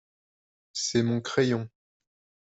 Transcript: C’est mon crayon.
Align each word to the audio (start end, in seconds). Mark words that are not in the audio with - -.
C’est 0.73 1.03
mon 1.03 1.21
crayon. 1.21 1.69